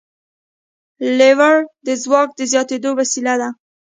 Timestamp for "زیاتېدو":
2.51-2.89